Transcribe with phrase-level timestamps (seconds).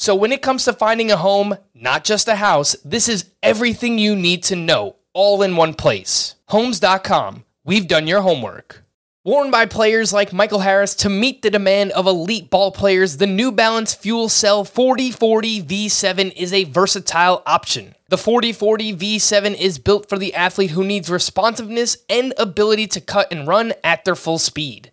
[0.00, 3.98] So, when it comes to finding a home, not just a house, this is everything
[3.98, 6.36] you need to know all in one place.
[6.46, 7.44] Homes.com.
[7.64, 8.84] We've done your homework.
[9.24, 13.26] Worn by players like Michael Harris to meet the demand of elite ball players, the
[13.26, 17.96] New Balance Fuel Cell 4040 V7 is a versatile option.
[18.08, 23.32] The 4040 V7 is built for the athlete who needs responsiveness and ability to cut
[23.32, 24.92] and run at their full speed.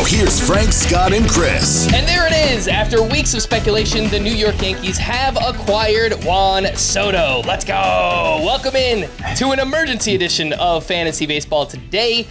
[0.00, 1.92] Now, here's Frank, Scott, and Chris.
[1.92, 2.68] And there it is.
[2.68, 7.42] After weeks of speculation, the New York Yankees have acquired Juan Soto.
[7.46, 8.40] Let's go.
[8.42, 12.26] Welcome in to an emergency edition of Fantasy Baseball today.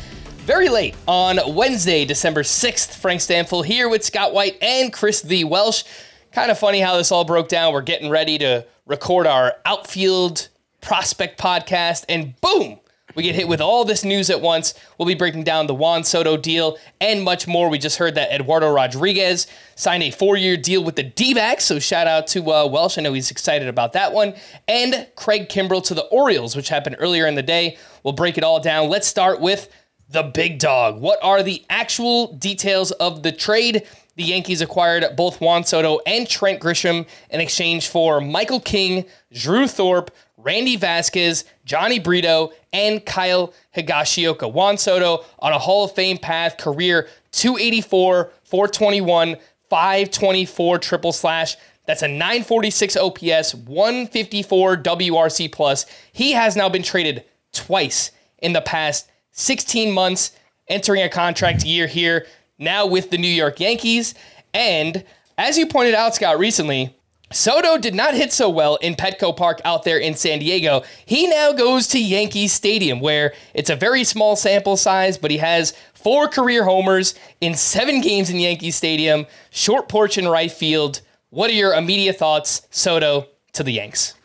[0.48, 2.95] Very late on Wednesday, December 6th.
[2.95, 5.83] Frank Stampfl here with Scott White and Chris the Welsh.
[6.31, 7.72] Kind of funny how this all broke down.
[7.72, 10.48] We're getting ready to record our outfield
[10.81, 12.80] prospect podcast, and boom,
[13.20, 14.73] we get hit with all this news at once.
[14.98, 17.67] We'll be breaking down the Juan Soto deal and much more.
[17.67, 19.45] We just heard that Eduardo Rodriguez
[19.76, 21.66] signed a four year deal with the D backs.
[21.66, 22.98] So shout out to uh, Welsh.
[22.98, 24.36] I know he's excited about that one.
[24.70, 27.77] And Craig Kimbrel to the Orioles, which happened earlier in the day.
[28.04, 28.88] We'll break it all down.
[28.88, 29.67] Let's start with
[30.08, 31.02] the big dog.
[31.02, 33.86] What are the actual details of the trade?
[34.15, 39.67] The Yankees acquired both Juan Soto and Trent Grisham in exchange for Michael King, Drew
[39.67, 40.10] Thorpe,
[40.49, 44.52] Randy Vasquez, Jhony Brito, and Kyle Higashioka.
[44.52, 49.38] Juan Soto on a Hall of Fame path, career 284, 421,
[49.70, 51.55] 524 triple slash.
[51.86, 55.86] That's a 946 OPS, 154 WRC plus.
[56.14, 58.09] He has now been traded twice
[58.39, 60.32] in the past 16 months,
[60.67, 62.26] entering a contract year here,
[62.58, 64.15] now with the New York Yankees.
[64.55, 65.04] And
[65.38, 66.95] as you pointed out, Scott, recently,
[67.32, 70.82] Soto did not hit so well in Petco Park out there in San Diego.
[71.06, 75.38] He now goes to Yankee Stadium, where it's a very small sample size, but he
[75.38, 81.02] has four career homers in seven games in Yankee Stadium, short porch in right field.
[81.30, 84.16] What are your immediate thoughts, Soto, to the Yanks?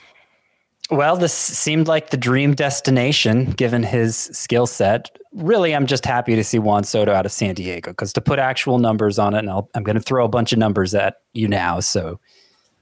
[0.90, 5.10] Well, this seemed like the dream destination given his skill set.
[5.32, 8.38] Really, I'm just happy to see Juan Soto out of San Diego because to put
[8.38, 11.16] actual numbers on it, and i am going to throw a bunch of numbers at
[11.32, 11.80] you now.
[11.80, 12.20] So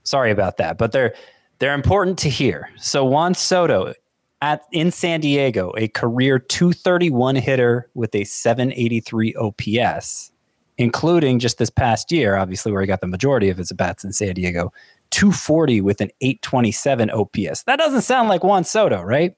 [0.04, 1.14] sorry about that, but they're
[1.58, 2.70] they're important to hear.
[2.76, 3.94] So Juan Soto
[4.40, 10.32] at in San Diego, a career 231 hitter with a 783 OPS,
[10.76, 14.12] including just this past year, obviously where he got the majority of his bats in
[14.12, 14.72] San Diego,
[15.10, 17.62] 240 with an 827 OPS.
[17.62, 19.36] That doesn't sound like Juan Soto, right?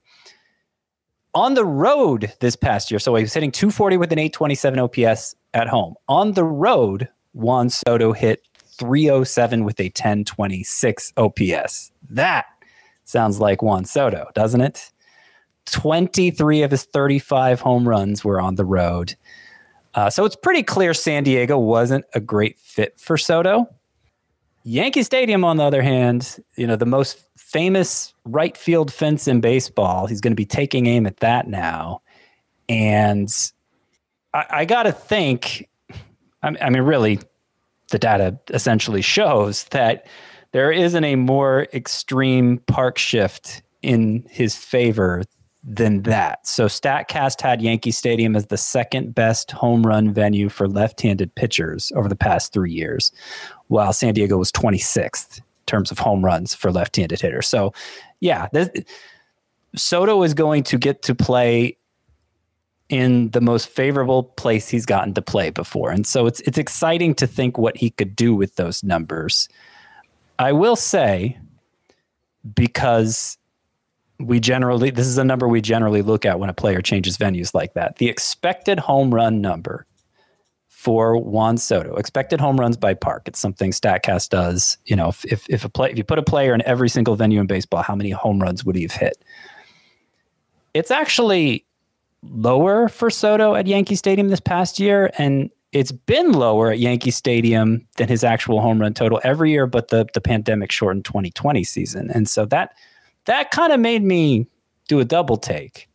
[1.35, 5.35] On the road this past year, so he was hitting 240 with an 827 OPS
[5.53, 5.95] at home.
[6.09, 8.47] On the road, Juan Soto hit
[8.79, 11.93] 307 with a 1026 OPS.
[12.11, 12.47] That
[13.05, 14.91] sounds like Juan Soto, doesn't it?
[15.67, 19.15] 23 of his 35 home runs were on the road.
[19.95, 23.69] Uh, so it's pretty clear San Diego wasn't a great fit for Soto.
[24.65, 29.41] Yankee Stadium, on the other hand, you know, the most famous right field fence in
[29.41, 32.01] baseball, he's going to be taking aim at that now.
[32.69, 33.29] And
[34.33, 35.69] I, I got to think,
[36.43, 37.21] I, I mean, really,
[37.95, 40.05] the data essentially shows that
[40.51, 45.23] there isn't a more extreme park shift in his favor
[45.63, 46.45] than that.
[46.45, 51.93] So StatCast had Yankee Stadium as the second best home run venue for left-handed pitchers
[51.95, 53.13] over the past 3 years,
[53.69, 57.47] while San Diego was 26th in terms of home runs for left-handed hitters.
[57.47, 57.73] So,
[58.19, 58.71] yeah, this,
[59.77, 61.77] Soto is going to get to play
[62.89, 65.91] in the most favorable place he's gotten to play before.
[65.91, 69.49] And so it's it's exciting to think what he could do with those numbers.
[70.39, 71.39] I will say,
[72.55, 73.39] because
[74.21, 77.55] we generally, this is a number we generally look at when a player changes venues
[77.55, 77.97] like that.
[77.97, 79.87] The expected home run number
[80.69, 83.23] for Juan Soto, expected home runs by park.
[83.27, 84.77] It's something StatCast does.
[84.85, 87.17] You know, if, if, if a play, if you put a player in every single
[87.17, 89.25] venue in baseball, how many home runs would he have hit?
[90.75, 91.65] It's actually
[92.31, 97.11] lower for Soto at Yankee Stadium this past year, and it's been lower at Yankee
[97.11, 101.65] Stadium than his actual home run total every year, but the the pandemic shortened 2020
[101.65, 102.75] season, and so that
[103.25, 104.47] that kind of made me
[104.89, 105.89] do a double take.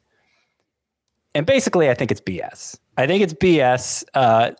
[1.35, 2.77] And basically, I think it's BS.
[2.97, 4.03] I think it's BS.
[4.13, 4.51] Uh,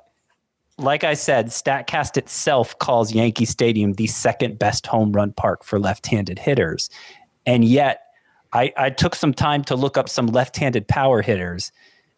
[0.77, 5.79] like I said, StatCast itself calls Yankee Stadium the second best home run park for
[5.79, 6.89] left-handed hitters,
[7.45, 8.08] and yet
[8.53, 11.71] I, I took some time to look up some left-handed power hitters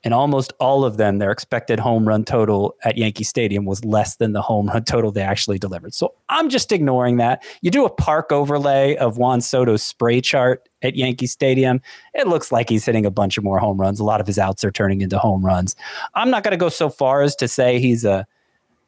[0.04, 4.16] and almost all of them, their expected home run total at Yankee Stadium was less
[4.16, 5.94] than the home run total they actually delivered.
[5.94, 7.44] So I'm just ignoring that.
[7.62, 11.80] You do a park overlay of Juan Soto's spray chart at Yankee Stadium,
[12.16, 14.00] it looks like he's hitting a bunch of more home runs.
[14.00, 15.75] A lot of his outs are turning into home runs.
[16.16, 18.25] I'm not going to go so far as to say he's a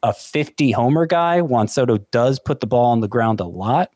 [0.02, 1.42] a 50 homer guy.
[1.42, 3.90] Juan Soto does put the ball on the ground a lot.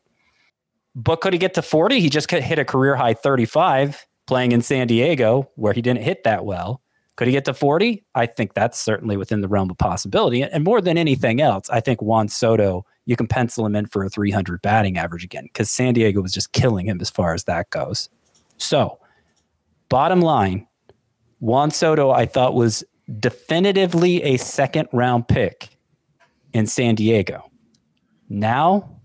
[0.94, 2.00] But could he get to 40?
[2.00, 6.24] He just hit a career high 35 playing in San Diego, where he didn't hit
[6.24, 6.82] that well.
[7.16, 8.04] Could he get to 40?
[8.14, 10.42] I think that's certainly within the realm of possibility.
[10.42, 14.04] And more than anything else, I think Juan Soto, you can pencil him in for
[14.04, 17.44] a 300 batting average again because San Diego was just killing him as far as
[17.44, 18.08] that goes.
[18.56, 19.00] So,
[19.88, 20.68] bottom line,
[21.40, 22.84] Juan Soto, I thought was
[23.18, 25.70] definitively a second round pick
[26.52, 27.50] in San Diego.
[28.28, 28.97] Now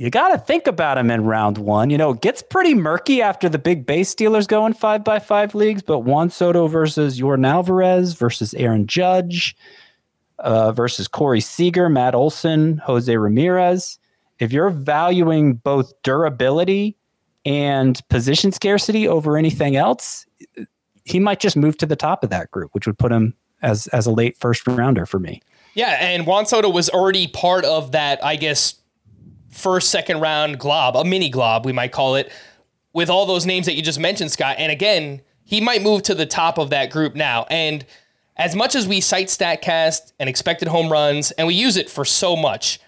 [0.00, 1.90] you got to think about him in round one.
[1.90, 5.18] You know, it gets pretty murky after the big base stealers go in five by
[5.18, 9.54] five leagues, but Juan Soto versus Yordan Alvarez versus Aaron Judge
[10.38, 13.98] uh, versus Corey Seager, Matt Olson, Jose Ramirez.
[14.38, 16.96] If you're valuing both durability
[17.44, 20.24] and position scarcity over anything else,
[21.04, 23.86] he might just move to the top of that group, which would put him as
[23.88, 25.42] as a late first rounder for me.
[25.74, 28.79] Yeah, and Juan Soto was already part of that, I guess,
[29.50, 32.32] first, second round glob, a mini glob, we might call it,
[32.92, 34.56] with all those names that you just mentioned, Scott.
[34.58, 37.46] And again, he might move to the top of that group now.
[37.50, 37.84] And
[38.36, 42.04] as much as we cite StatCast and expected home runs, and we use it for
[42.04, 42.80] so much,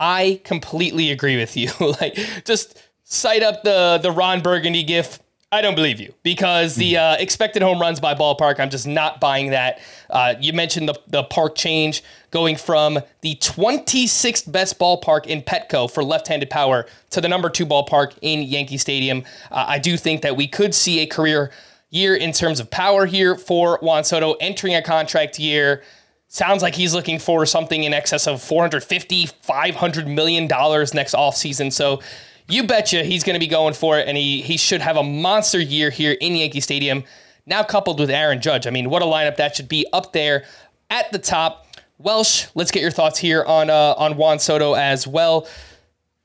[0.00, 1.70] I completely agree with you.
[2.00, 5.20] like, just cite up the the Ron Burgundy gif
[5.52, 7.00] I don't believe you because the hmm.
[7.00, 9.80] uh, expected home runs by ballpark, I'm just not buying that.
[10.10, 15.90] Uh, you mentioned the, the park change going from the 26th best ballpark in Petco
[15.90, 19.22] for left handed power to the number two ballpark in Yankee Stadium.
[19.50, 21.50] Uh, I do think that we could see a career
[21.90, 25.82] year in terms of power here for Juan Soto entering a contract year.
[26.28, 31.72] Sounds like he's looking for something in excess of 450, 500 million dollars next offseason.
[31.72, 32.02] So
[32.48, 35.02] you betcha he's going to be going for it, and he he should have a
[35.02, 37.04] monster year here in Yankee Stadium.
[37.46, 40.44] Now coupled with Aaron Judge, I mean, what a lineup that should be up there
[40.90, 41.66] at the top.
[41.98, 45.46] Welsh, let's get your thoughts here on uh, on Juan Soto as well.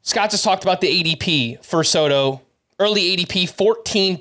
[0.02, 2.42] Scott just talked about the ADP for Soto.
[2.80, 3.54] Early ADP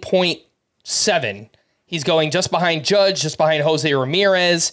[0.03, 1.49] 14.7.
[1.87, 4.73] He's going just behind Judge, just behind Jose Ramirez.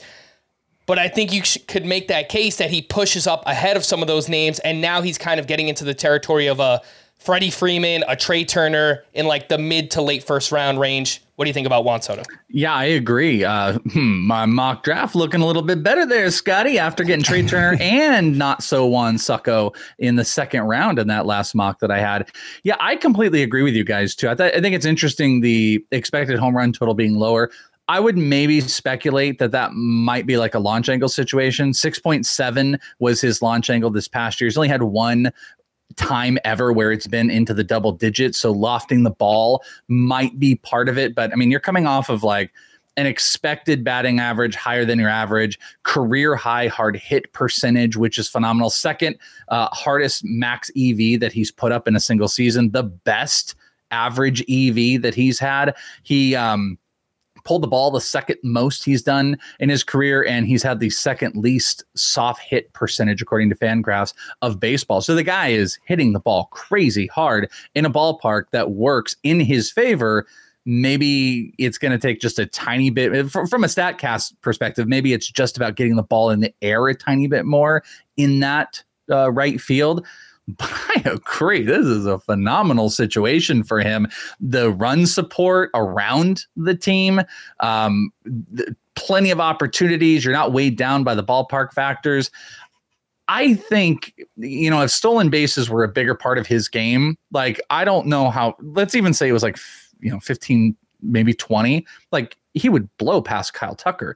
[0.86, 3.86] But I think you sh- could make that case that he pushes up ahead of
[3.86, 6.82] some of those names, and now he's kind of getting into the territory of a
[7.28, 11.22] Freddie Freeman, a Trey Turner in like the mid to late first round range.
[11.36, 12.24] What do you think about Juan Soto?
[12.48, 13.44] Yeah, I agree.
[13.44, 17.46] Uh, hmm, my mock draft looking a little bit better there, Scotty, after getting Trey
[17.46, 21.92] Turner and not so Juan Soto in the second round in that last mock that
[21.92, 22.32] I had.
[22.64, 24.30] Yeah, I completely agree with you guys too.
[24.30, 27.52] I, th- I think it's interesting the expected home run total being lower.
[27.90, 31.72] I would maybe speculate that that might be like a launch angle situation.
[31.72, 34.48] 6.7 was his launch angle this past year.
[34.48, 35.32] He's only had one
[35.98, 38.40] time ever where it's been into the double digits.
[38.40, 41.14] So lofting the ball might be part of it.
[41.14, 42.54] But I mean, you're coming off of like
[42.96, 48.28] an expected batting average higher than your average, career high hard hit percentage, which is
[48.28, 48.70] phenomenal.
[48.70, 49.18] Second
[49.50, 53.56] uh, hardest max EV that he's put up in a single season, the best
[53.92, 55.76] average EV that he's had.
[56.04, 56.78] He, um,
[57.48, 60.90] pulled the ball the second most he's done in his career, and he's had the
[60.90, 65.02] second least soft hit percentage, according to Fangraphs, of baseball.
[65.02, 69.40] So the guy is hitting the ball crazy hard in a ballpark that works in
[69.40, 70.28] his favor.
[70.66, 74.90] Maybe it's going to take just a tiny bit from, from a StatCast perspective.
[74.90, 77.82] Maybe it's just about getting the ball in the air a tiny bit more
[78.18, 80.06] in that uh, right field.
[80.60, 81.64] I agree.
[81.64, 84.08] This is a phenomenal situation for him.
[84.40, 87.22] The run support around the team,
[87.60, 88.12] um,
[88.56, 90.24] th- plenty of opportunities.
[90.24, 92.32] You're not weighed down by the ballpark factors.
[93.28, 97.60] I think, you know, if stolen bases were a bigger part of his game, like,
[97.70, 99.58] I don't know how, let's even say it was like,
[100.00, 104.16] you know, 15, maybe 20, like, he would blow past Kyle Tucker.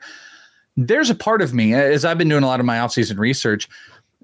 [0.77, 3.67] There's a part of me, as I've been doing a lot of my offseason research,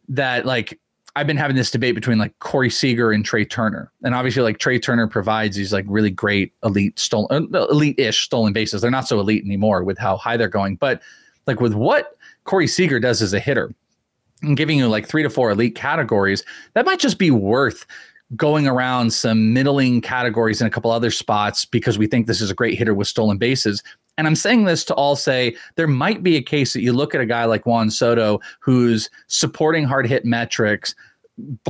[0.07, 0.79] that like
[1.17, 4.59] I've been having this debate between like Corey Seager and Trey Turner, and obviously like
[4.59, 8.83] Trey Turner provides these like really great elite stolen, uh, elite-ish stolen bases.
[8.83, 11.01] They're not so elite anymore with how high they're going, but
[11.47, 13.73] like with what Corey Seager does as a hitter,
[14.43, 16.43] and giving you like three to four elite categories,
[16.75, 17.87] that might just be worth
[18.35, 22.51] going around some middling categories in a couple other spots because we think this is
[22.51, 23.81] a great hitter with stolen bases.
[24.17, 27.15] And I'm saying this to all say there might be a case that you look
[27.15, 30.93] at a guy like Juan Soto who's supporting hard hit metrics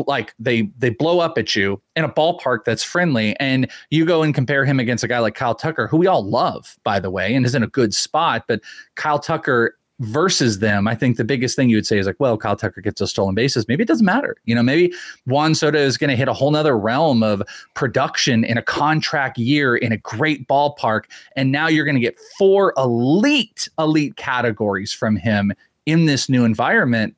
[0.05, 4.23] like they they blow up at you in a ballpark that's friendly and you go
[4.23, 7.09] and compare him against a guy like Kyle Tucker who we all love by the
[7.09, 8.61] way and is in a good spot but
[8.95, 12.37] Kyle Tucker versus them, I think the biggest thing you would say is like, well,
[12.37, 13.67] Kyle Tucker gets those stolen bases.
[13.67, 14.37] Maybe it doesn't matter.
[14.45, 14.93] You know, maybe
[15.25, 17.41] Juan Soto is going to hit a whole nother realm of
[17.73, 21.05] production in a contract year in a great ballpark.
[21.35, 25.51] And now you're going to get four elite, elite categories from him
[25.85, 27.15] in this new environment.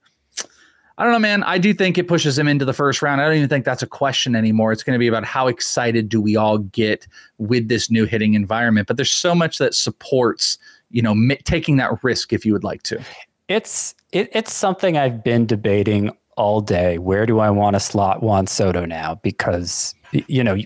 [0.99, 1.43] I don't know, man.
[1.43, 3.21] I do think it pushes him into the first round.
[3.21, 4.71] I don't even think that's a question anymore.
[4.71, 8.33] It's going to be about how excited do we all get with this new hitting
[8.33, 8.87] environment.
[8.87, 10.57] But there's so much that supports
[10.89, 13.01] you know m- taking that risk if you would like to
[13.47, 18.21] it's it, it's something i've been debating all day where do i want to slot
[18.21, 20.57] juan soto now because you know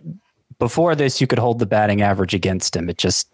[0.60, 3.30] before this you could hold the batting average against him it just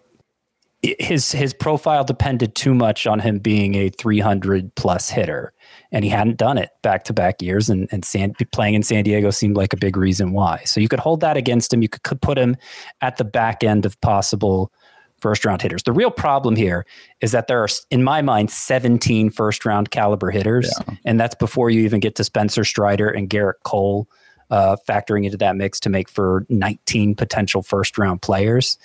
[0.81, 5.53] his his profile depended too much on him being a 300 plus hitter
[5.91, 9.03] and he hadn't done it back to back years and and San, playing in San
[9.03, 11.89] Diego seemed like a big reason why so you could hold that against him you
[11.89, 12.55] could, could put him
[13.01, 14.71] at the back end of possible
[15.19, 15.83] first round hitters.
[15.83, 16.85] The real problem here
[17.21, 20.73] is that there are, in my mind, 17 first round caliber hitters.
[20.87, 20.95] Yeah.
[21.05, 24.07] And that's before you even get to Spencer Strider and Gerrit Cole
[24.49, 28.77] uh, factoring into that mix to make for 19 potential first round players.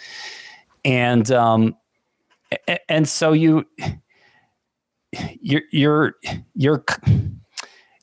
[0.84, 1.76] And, um,
[2.88, 3.66] and so you,
[5.40, 6.14] you're, you're,
[6.54, 6.84] you're,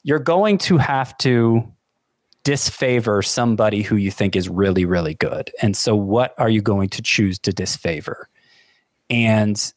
[0.04, 1.72] you're going to have to
[2.44, 5.52] disfavor somebody who you think is really, really good.
[5.62, 8.30] And so, what are you going to choose to disfavor?
[9.10, 9.74] And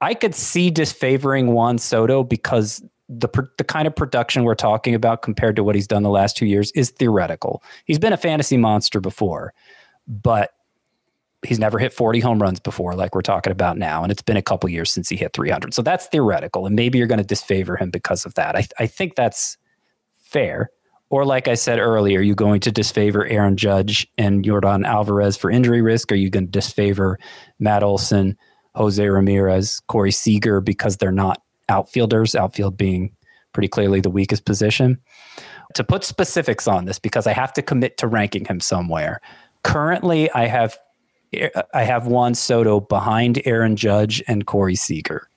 [0.00, 5.22] I could see disfavoring Juan Soto because the the kind of production we're talking about
[5.22, 7.62] compared to what he's done the last two years is theoretical.
[7.84, 9.54] He's been a fantasy monster before,
[10.06, 10.52] but
[11.46, 14.36] he's never hit 40 home runs before, like we're talking about now, and it's been
[14.36, 15.72] a couple years since he hit 300.
[15.72, 18.56] So that's theoretical, and maybe you're going to disfavor him because of that.
[18.56, 19.56] I, I think that's
[20.20, 20.70] fair.
[21.10, 25.38] Or, like I said earlier, are you going to disfavor Aaron Judge and Yordan Alvarez
[25.38, 26.12] for injury risk?
[26.12, 27.18] Are you going to disfavor
[27.58, 28.36] Matt Olson,
[28.74, 31.40] Jose Ramirez, Corey Seager because they're not
[31.70, 33.10] outfielders, outfield being
[33.54, 34.98] pretty clearly the weakest position?
[35.74, 39.20] To put specifics on this, because I have to commit to ranking him somewhere.
[39.62, 40.76] Currently, I have
[41.74, 45.28] I have Juan Soto behind Aaron Judge and Corey Seager.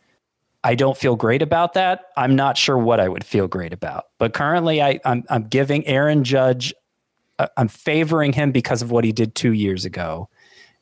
[0.63, 2.05] I don't feel great about that.
[2.17, 4.05] I'm not sure what I would feel great about.
[4.19, 6.73] But currently, I, I'm, I'm giving Aaron Judge,
[7.39, 10.29] uh, I'm favoring him because of what he did two years ago.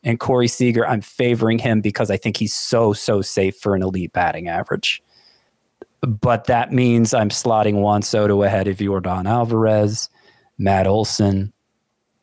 [0.04, 3.82] And Corey Seager, I'm favoring him because I think he's so, so safe for an
[3.82, 5.02] elite batting average.
[6.02, 10.10] But that means I'm slotting Juan Soto ahead of Yordan Alvarez,
[10.58, 11.54] Matt Olson,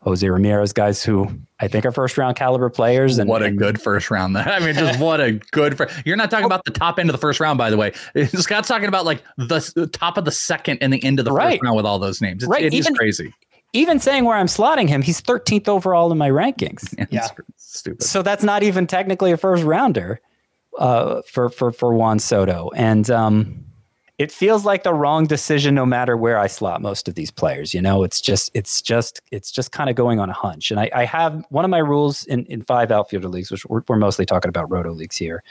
[0.06, 3.18] Jose Ramirez, guys who I think are first round caliber players.
[3.18, 4.36] And what a good first round!
[4.36, 5.76] That I mean, just what a good.
[5.76, 7.92] Fir- You're not talking about the top end of the first round, by the way.
[8.28, 11.54] Scott's talking about like the top of the second and the end of the right.
[11.54, 12.44] first round with all those names.
[12.44, 13.34] It's, right, it even, crazy.
[13.72, 16.96] Even saying where I'm slotting him, he's 13th overall in my rankings.
[16.96, 17.26] Yeah, yeah.
[17.56, 18.04] stupid.
[18.04, 20.20] So that's not even technically a first rounder
[20.78, 23.64] uh, for for for Juan Soto, and um,
[24.18, 27.74] it feels like the wrong decision no matter where I slot most of these players.
[27.74, 30.70] You know, it's just it's just it's just kind of going on a hunch.
[30.70, 33.82] And I, I have one of my rules in in five outfielder leagues, which we're,
[33.88, 35.42] we're mostly talking about roto leagues here,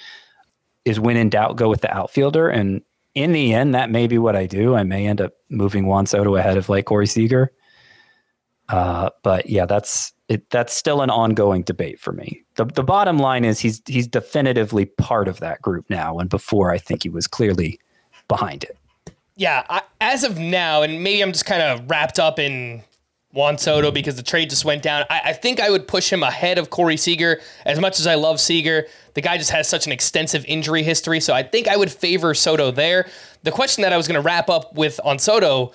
[0.84, 2.50] is when in doubt, go with the outfielder.
[2.50, 2.82] And
[3.14, 4.76] in the end, that may be what I do.
[4.76, 7.52] I may end up moving Juan Soto ahead of like Corey Seager.
[8.68, 10.50] Uh, but yeah, that's it.
[10.50, 12.44] That's still an ongoing debate for me.
[12.56, 16.72] The the bottom line is he's he's definitively part of that group now, and before
[16.72, 17.80] I think he was clearly
[18.28, 18.78] behind it.
[19.36, 22.84] Yeah, I, as of now, and maybe I'm just kind of wrapped up in
[23.36, 25.04] Juan Soto because the trade just went down.
[25.10, 27.42] I, I, think I would push him ahead of Corey Seager.
[27.66, 31.20] As much as I love Seager, the guy just has such an extensive injury history.
[31.20, 33.10] So I think I would favor Soto there.
[33.44, 35.74] The question that I was going to wrap up with on Soto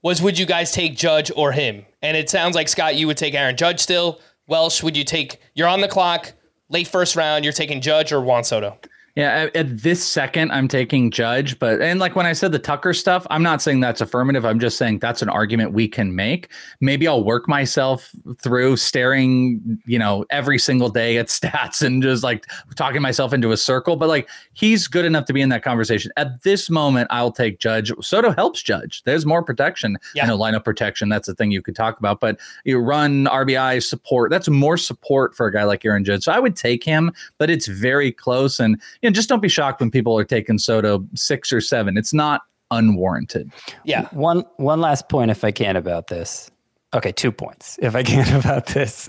[0.00, 1.84] was would you guys take Judge or him?
[2.00, 4.20] And it sounds like, Scott, you would take Aaron Judge still.
[4.48, 6.32] Welsh, would you take, you're on the clock,
[6.70, 8.78] late first round, you're taking Judge or Juan Soto?
[9.16, 12.92] Yeah, at, this second, I'm taking Judge, but and like when I said the Tucker
[12.92, 14.44] stuff, I'm not saying that's affirmative.
[14.44, 16.50] I'm just saying that's an argument we can make.
[16.82, 22.22] Maybe I'll work myself through staring, you know, every single day at stats and just
[22.22, 22.44] like
[22.74, 23.96] talking myself into a circle.
[23.96, 26.12] But like he's good enough to be in that conversation.
[26.18, 27.90] At this moment, I'll take Judge.
[28.02, 29.02] Soto helps Judge.
[29.04, 29.96] There's more protection.
[30.14, 30.24] Yeah.
[30.24, 31.08] I know lineup protection.
[31.08, 34.30] That's a thing you could talk about, but you run RBI support.
[34.30, 36.24] That's more support for a guy like Aaron Judge.
[36.24, 39.48] So I would take him, but it's very close and you know, just don't be
[39.48, 41.96] shocked when people are taking Soto six or seven.
[41.96, 43.52] It's not unwarranted.
[43.84, 44.08] Yeah.
[44.12, 46.50] One one last point, if I can, about this.
[46.94, 49.08] Okay, two points, if I can, about this.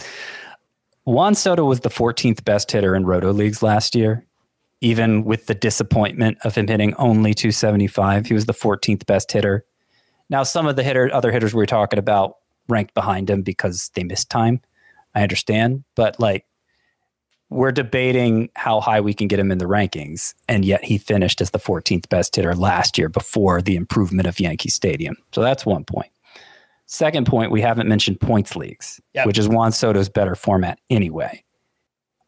[1.06, 4.25] Juan Soto was the 14th best hitter in Roto leagues last year.
[4.82, 9.66] Even with the disappointment of him hitting only 275, he was the 14th best hitter.
[10.30, 12.36] Now, some of the hitter, other hitters we were talking about
[12.68, 14.60] ranked behind him because they missed time.
[15.16, 16.46] I understand, but like
[17.50, 21.39] we're debating how high we can get him in the rankings, and yet he finished
[21.42, 25.16] as the 14th best hitter last year before the improvement of Yankee Stadium.
[25.32, 26.12] So that's one point.
[26.86, 29.25] Second point, we haven't mentioned points leagues, yep.
[29.25, 31.44] which is Juan Soto's better format anyway.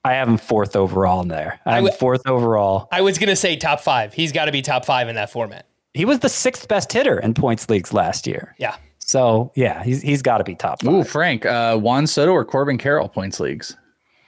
[0.03, 1.59] I have him fourth overall in there.
[1.65, 2.87] I have w- fourth overall.
[2.91, 4.13] I was going to say top five.
[4.13, 5.67] He's got to be top five in that format.
[5.93, 8.55] He was the sixth best hitter in points leagues last year.
[8.57, 8.75] Yeah.
[8.99, 10.93] So yeah, he's he's got to be top five.
[10.93, 13.75] Ooh, Frank, uh, Juan Soto or Corbin Carroll points leagues.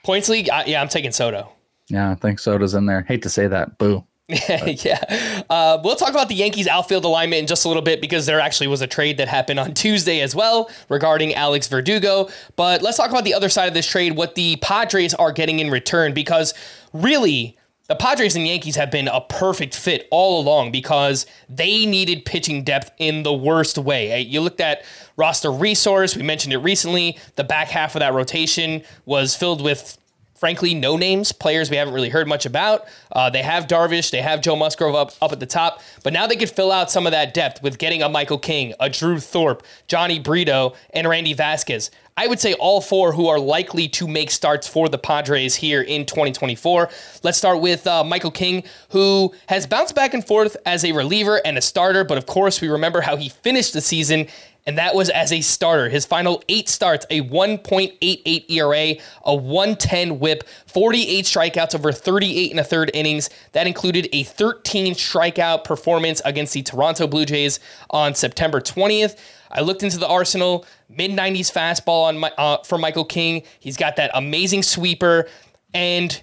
[0.04, 1.52] Points league, I, yeah, I'm taking Soto.
[1.88, 3.02] Yeah, I think Soto's in there.
[3.02, 3.78] Hate to say that.
[3.78, 4.04] Boo.
[4.28, 5.42] yeah.
[5.50, 8.40] Uh, we'll talk about the Yankees outfield alignment in just a little bit because there
[8.40, 12.28] actually was a trade that happened on Tuesday as well regarding Alex Verdugo.
[12.56, 15.58] But let's talk about the other side of this trade, what the Padres are getting
[15.58, 16.54] in return, because
[16.92, 17.58] really,
[17.92, 22.64] the Padres and Yankees have been a perfect fit all along because they needed pitching
[22.64, 24.18] depth in the worst way.
[24.18, 24.82] You looked at
[25.18, 27.18] roster resource, we mentioned it recently.
[27.36, 29.98] The back half of that rotation was filled with
[30.42, 32.86] frankly, no names, players we haven't really heard much about.
[33.12, 36.26] Uh, they have Darvish, they have Joe Musgrove up, up at the top, but now
[36.26, 39.20] they could fill out some of that depth with getting a Michael King, a Drew
[39.20, 41.92] Thorpe, Jhony Brito, and Randy Vasquez.
[42.16, 45.80] I would say all four who are likely to make starts for the Padres here
[45.80, 46.90] in 2024.
[47.22, 51.40] Let's start with uh, Michael King, who has bounced back and forth as a reliever
[51.44, 54.28] and a starter, but of course, we remember how he finished the season
[54.66, 55.88] and that was as a starter.
[55.88, 58.94] His final eight starts, a 1.88 ERA,
[59.24, 63.28] a 110 whip, 48 strikeouts over 38 and a third innings.
[63.52, 67.58] That included a 13 strikeout performance against the Toronto Blue Jays
[67.90, 69.18] on September 20th.
[69.50, 70.64] I looked into the arsenal,
[70.96, 73.42] mid 90s fastball on uh, for Michael King.
[73.60, 75.28] He's got that amazing sweeper.
[75.74, 76.22] And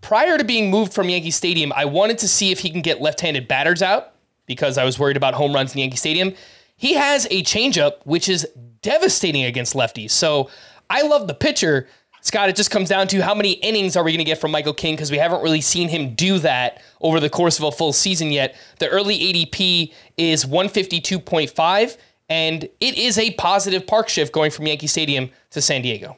[0.00, 3.00] prior to being moved from Yankee Stadium, I wanted to see if he can get
[3.00, 4.12] left handed batters out
[4.46, 6.34] because I was worried about home runs in Yankee Stadium.
[6.76, 8.46] He has a changeup which is
[8.82, 10.10] devastating against lefties.
[10.10, 10.50] So
[10.90, 11.88] I love the pitcher.
[12.20, 14.50] Scott, it just comes down to how many innings are we going to get from
[14.50, 17.72] Michael King because we haven't really seen him do that over the course of a
[17.72, 18.56] full season yet.
[18.78, 21.96] The early ADP is 152.5,
[22.28, 26.16] and it is a positive park shift going from Yankee Stadium to San Diego.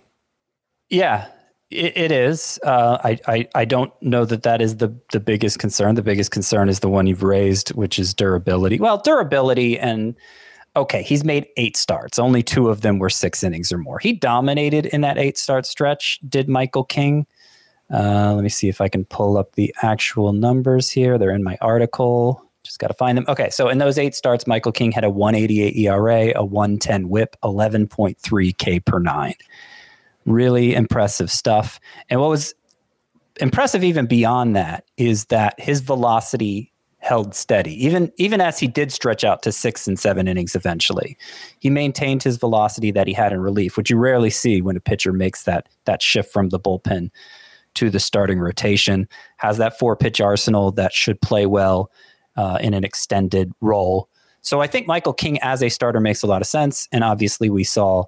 [0.88, 1.28] Yeah,
[1.70, 2.60] it, it is.
[2.62, 5.94] Uh, I, I I don't know that that is the the biggest concern.
[5.94, 8.78] The biggest concern is the one you've raised, which is durability.
[8.78, 10.14] Well, durability and
[10.76, 12.18] okay, he's made eight starts.
[12.18, 13.98] Only two of them were six innings or more.
[13.98, 17.26] He dominated in that eight start stretch, did Michael King.
[17.92, 21.18] Uh, let me see if I can pull up the actual numbers here.
[21.18, 22.45] They're in my article.
[22.66, 23.24] Just got to find them.
[23.28, 27.36] Okay, so in those eight starts, Michael King had a 188 ERA, a 110 whip,
[27.44, 29.34] 11.3 K per nine.
[30.24, 31.78] Really impressive stuff.
[32.10, 32.54] And what was
[33.40, 37.72] impressive even beyond that is that his velocity held steady.
[37.84, 41.16] Even even as he did stretch out to six and seven innings eventually,
[41.60, 44.80] he maintained his velocity that he had in relief, which you rarely see when a
[44.80, 47.10] pitcher makes that that shift from the bullpen
[47.74, 49.08] to the starting rotation.
[49.36, 51.92] Has that four pitch arsenal that should play well
[52.36, 54.08] uh, in an extended role.
[54.42, 57.50] So I think Michael King as a starter makes a lot of sense, and obviously
[57.50, 58.04] we saw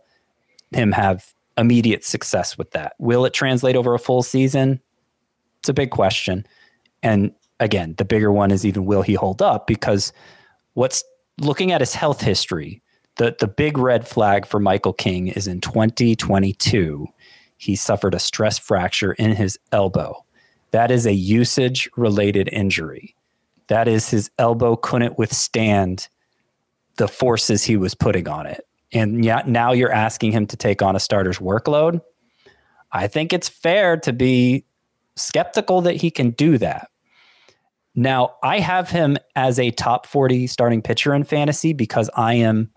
[0.72, 2.94] him have immediate success with that.
[2.98, 4.80] Will it translate over a full season?
[5.58, 6.46] It's a big question.
[7.02, 9.66] And again, the bigger one is even will he hold up?
[9.66, 10.12] Because
[10.74, 11.02] what's
[11.40, 12.82] looking at his health history,
[13.16, 17.06] the, the big red flag for Michael King is in 2022,
[17.56, 20.24] he suffered a stress fracture in his elbow.
[20.70, 23.16] That is a usage related injury.
[23.68, 26.08] That is his elbow couldn't withstand
[26.96, 28.66] the forces he was putting on it.
[28.92, 32.00] And yet now you're asking him to take on a starter's workload.
[32.92, 34.64] I think it's fair to be
[35.16, 36.88] skeptical that he can do that.
[37.94, 42.70] Now, I have him as a top 40 starting pitcher in fantasy because I am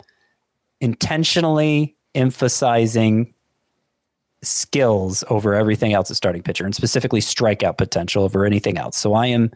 [0.80, 3.32] intentionally emphasizing
[4.42, 8.96] skills over everything else at starting pitcher, and specifically strikeout potential over anything else.
[8.96, 9.52] So I am,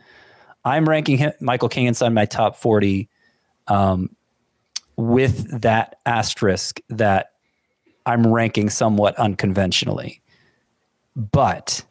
[0.66, 3.08] I'm ranking him, Michael King inside my top forty,
[3.68, 4.14] um,
[4.96, 7.32] with that asterisk that
[8.04, 10.20] I'm ranking somewhat unconventionally,
[11.14, 11.84] but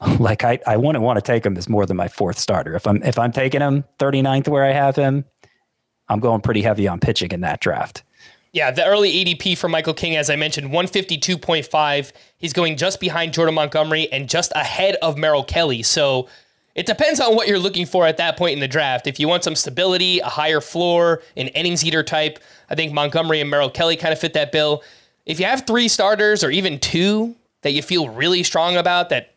[0.18, 2.74] like I, I wouldn't want to take him as more than my fourth starter.
[2.74, 5.24] If I'm if I'm taking him 39th where I have him,
[6.08, 8.04] I'm going pretty heavy on pitching in that draft.
[8.52, 12.12] Yeah, the early ADP for Michael King, as I mentioned, 152.5.
[12.38, 15.82] He's going just behind Jordan Montgomery and just ahead of Merrill Kelly.
[15.82, 16.28] So
[16.78, 19.08] it depends on what you're looking for at that point in the draft.
[19.08, 22.38] If you want some stability, a higher floor, an innings eater type,
[22.70, 24.84] I think Montgomery and Merrill Kelly kind of fit that bill.
[25.26, 29.34] If you have three starters or even two that you feel really strong about, that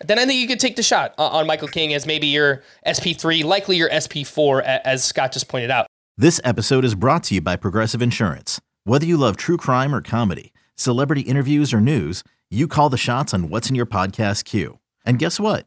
[0.00, 3.44] then I think you could take the shot on Michael King as maybe your SP3,
[3.44, 5.88] likely your SP4, as Scott just pointed out.
[6.16, 8.62] This episode is brought to you by Progressive Insurance.
[8.84, 13.34] Whether you love true crime or comedy, celebrity interviews or news, you call the shots
[13.34, 14.78] on what's in your podcast queue.
[15.04, 15.66] And guess what?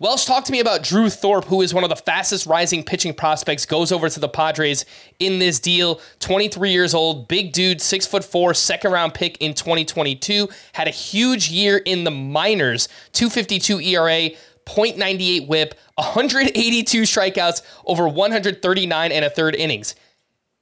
[0.00, 3.12] Welsh talk to me about Drew Thorpe, who is one of the fastest rising pitching
[3.12, 4.86] prospects, goes over to the Padres
[5.18, 6.00] in this deal.
[6.20, 10.48] 23 years old, big dude, six foot four, second round pick in 2022.
[10.72, 14.30] Had a huge year in the minors, 252 ERA,
[14.64, 19.96] 0.98 whip, 182 strikeouts, over 139 and a third innings.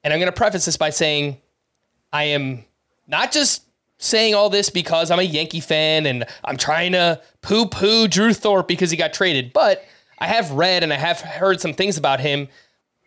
[0.02, 1.40] And I'm going to preface this by saying
[2.12, 2.64] I am
[3.06, 3.67] not just
[3.98, 8.32] saying all this because I'm a Yankee fan and I'm trying to poo poo Drew
[8.32, 9.84] Thorpe because he got traded, but
[10.18, 12.48] I have read and I have heard some things about him.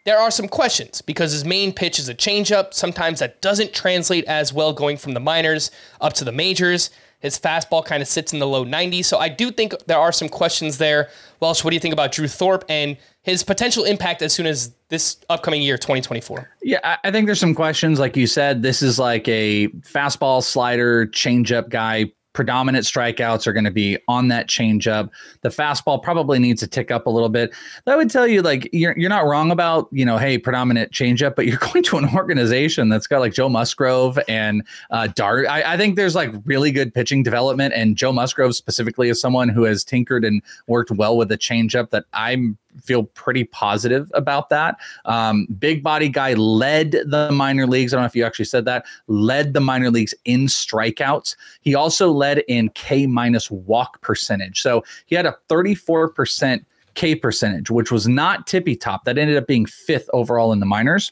[0.03, 2.73] There are some questions because his main pitch is a changeup.
[2.73, 6.89] Sometimes that doesn't translate as well going from the minors up to the majors.
[7.19, 9.05] His fastball kind of sits in the low 90s.
[9.05, 11.09] So I do think there are some questions there.
[11.39, 14.73] Welsh, what do you think about Drew Thorpe and his potential impact as soon as
[14.89, 16.49] this upcoming year, 2024?
[16.63, 17.99] Yeah, I think there's some questions.
[17.99, 23.65] Like you said, this is like a fastball, slider, changeup guy predominant strikeouts are going
[23.65, 25.09] to be on that changeup.
[25.41, 27.53] The fastball probably needs to tick up a little bit.
[27.85, 31.35] That would tell you like you're you're not wrong about you know hey predominant changeup,
[31.35, 35.47] but you're going to an organization that's got like Joe Musgrove and uh, Dart.
[35.47, 39.49] I, I think there's like really good pitching development, and Joe Musgrove specifically is someone
[39.49, 44.49] who has tinkered and worked well with the changeup that I'm feel pretty positive about
[44.49, 44.77] that.
[45.05, 47.93] Um, big body guy led the minor leagues.
[47.93, 48.85] I don't know if you actually said that.
[49.07, 51.35] Led the minor leagues in strikeouts.
[51.61, 54.61] He also led in K minus walk percentage.
[54.61, 59.05] So he had a 34% K percentage, which was not tippy top.
[59.05, 61.11] That ended up being fifth overall in the minors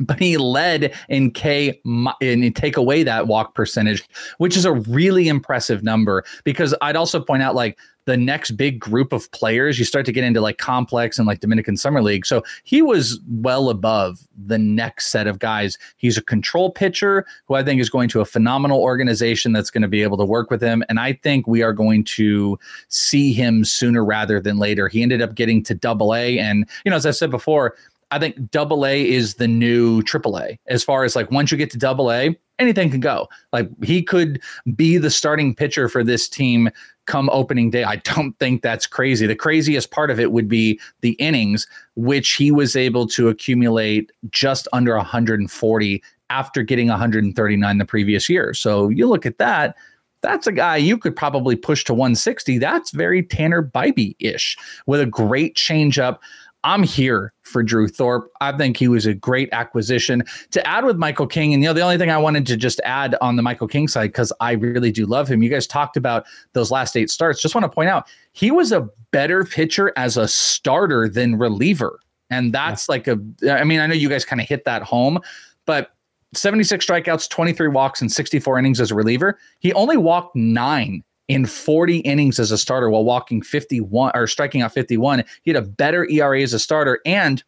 [0.00, 1.80] but he led in K
[2.20, 4.02] and take away that walk percentage,
[4.38, 6.24] which is a really impressive number.
[6.44, 10.12] Because I'd also point out, like the next big group of players, you start to
[10.12, 12.24] get into like complex and like Dominican Summer League.
[12.24, 15.76] So he was well above the next set of guys.
[15.98, 19.82] He's a control pitcher who I think is going to a phenomenal organization that's going
[19.82, 20.82] to be able to work with him.
[20.88, 22.58] And I think we are going to
[22.88, 24.88] see him sooner rather than later.
[24.88, 26.38] He ended up getting to double A.
[26.38, 27.76] And, you know, as I said before,
[28.10, 31.58] I think double A is the new triple A as far as like once you
[31.58, 33.28] get to double A, anything can go.
[33.52, 34.40] Like he could
[34.74, 36.70] be the starting pitcher for this team
[37.06, 37.84] come opening day.
[37.84, 39.26] I don't think that's crazy.
[39.26, 44.12] The craziest part of it would be the innings, which he was able to accumulate
[44.30, 48.54] just under 140 after getting 139 the previous year.
[48.54, 49.76] So you look at that.
[50.22, 52.58] That's a guy you could probably push to 160.
[52.58, 56.18] That's very Tanner Bibee ish with a great changeup.
[56.64, 58.30] I'm here for Drew Thorpe.
[58.40, 61.54] I think he was a great acquisition to add with Michael King.
[61.54, 63.88] And you know, the only thing I wanted to just add on the Michael King
[63.88, 65.42] side, because I really do love him.
[65.42, 67.40] You guys talked about those last eight starts.
[67.40, 72.00] Just want to point out he was a better pitcher as a starter than reliever.
[72.30, 72.92] And that's yeah.
[72.92, 73.18] like a,
[73.50, 75.18] I mean, I know you guys kind of hit that home,
[75.66, 75.92] but
[76.32, 79.38] 76 strikeouts, 23 walks, and 64 innings as a reliever.
[79.58, 84.62] He only walked nine in 40 innings as a starter while walking 51 or striking
[84.62, 85.22] out 51.
[85.42, 86.98] He had a better ERA as a starter.
[87.06, 87.44] And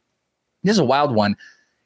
[0.62, 1.37] this is a wild one.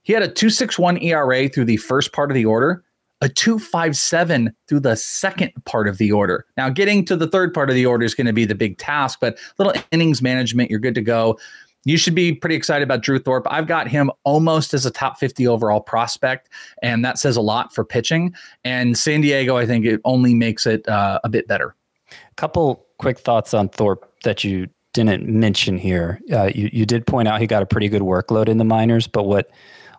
[0.02, 2.84] He had a 261 ERA through the first part of the order,
[3.22, 6.44] a 257 through the second part of the order.
[6.58, 8.76] Now, getting to the third part of the order is going to be the big
[8.76, 11.38] task, but little innings management, you're good to go.
[11.86, 13.46] You should be pretty excited about Drew Thorpe.
[13.48, 16.50] I've got him almost as a top 50 overall prospect,
[16.82, 18.34] and that says a lot for pitching.
[18.64, 21.74] And San Diego, I think it only makes it uh, a bit better.
[22.10, 26.20] A couple quick thoughts on Thorpe that you didn't mention here.
[26.32, 29.06] Uh, you, you did point out he got a pretty good workload in the minors,
[29.06, 29.50] but what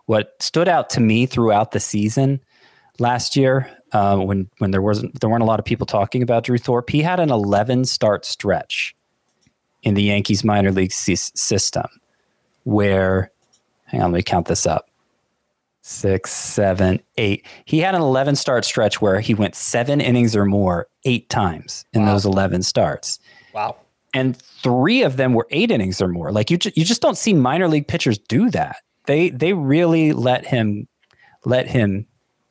[0.06, 2.40] what stood out to me throughout the season
[2.98, 6.44] last year, uh, when when there wasn't there weren't a lot of people talking about
[6.44, 8.96] Drew Thorpe, he had an 11 start stretch
[9.82, 11.86] in the Yankees minor league system,
[12.64, 13.30] where
[13.86, 14.87] hang on, let me count this up.
[15.88, 17.46] Six, seven, eight.
[17.64, 21.86] He had an 11 start stretch where he went seven innings or more eight times
[21.94, 22.12] in wow.
[22.12, 23.18] those 11 starts.
[23.54, 23.74] Wow.
[24.12, 26.30] And three of them were eight innings or more.
[26.30, 28.82] Like you, ju- you just don't see minor league pitchers do that.
[29.06, 30.86] They they really let him
[31.46, 32.06] let him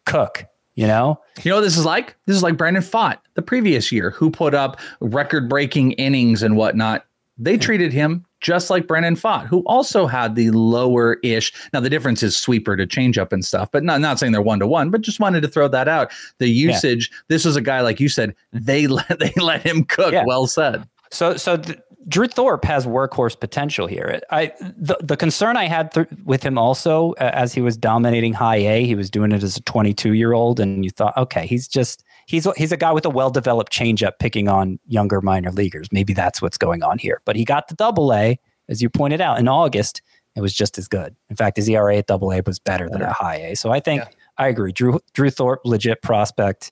[0.05, 0.45] cook.
[0.73, 4.09] You know, you know this is like this is like Brandon Pfaadt the previous year,
[4.09, 7.05] who put up record breaking innings and whatnot.
[7.37, 11.51] They treated him just like Brandon Pfaadt, who also had the lower ish.
[11.73, 14.41] Now the difference is sweeper to change up and stuff, but not not saying they're
[14.41, 16.11] one to one, but just wanted to throw that out.
[16.39, 17.09] The usage.
[17.11, 17.17] Yeah.
[17.29, 18.35] This was a guy like you said.
[18.53, 20.13] They let they let him cook.
[20.13, 20.23] Yeah.
[20.25, 20.87] Well said.
[21.11, 24.21] So so th- Drew Thorpe has workhorse potential here.
[24.31, 28.33] I the, the concern I had th- with him also uh, as he was dominating
[28.33, 31.45] high A, he was doing it as a 22 year old, and you thought, okay,
[31.45, 35.51] he's just he's he's a guy with a well developed changeup picking on younger minor
[35.51, 35.87] leaguers.
[35.91, 37.21] Maybe that's what's going on here.
[37.25, 40.03] But he got the double A, as you pointed out, in August.
[40.35, 41.15] It was just as good.
[41.31, 43.55] In fact, his ERA at double A was better than at high A.
[43.55, 44.09] So I think yeah.
[44.37, 44.71] I agree.
[44.71, 46.71] Drew Drew Thorpe, legit prospect,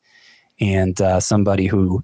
[0.60, 2.04] and uh, somebody who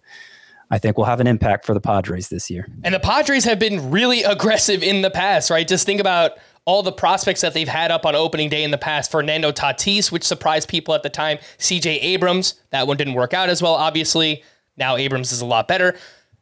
[0.71, 2.67] I think will have an impact for the Padres this year.
[2.83, 5.67] And the Padres have been really aggressive in the past, right?
[5.67, 6.31] Just think about
[6.65, 9.11] all the prospects that they've had up on opening day in the past.
[9.11, 11.37] Fernando Tatis, which surprised people at the time.
[11.57, 14.43] CJ Abrams, that one didn't work out as well, obviously.
[14.77, 15.97] Now Abrams is a lot better.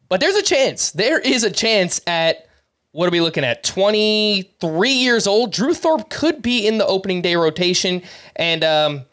[0.10, 0.92] But there's a chance.
[0.92, 2.48] There is a chance at
[2.92, 3.64] what are we looking at?
[3.64, 5.54] 23 years old.
[5.54, 8.02] Drew Thorpe could be in the opening day rotation.
[8.36, 9.06] And um,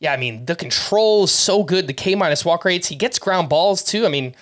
[0.00, 1.86] yeah, I mean, the control is so good.
[1.86, 2.88] The K minus walk rates.
[2.88, 4.06] He gets ground balls too.
[4.06, 4.34] I mean,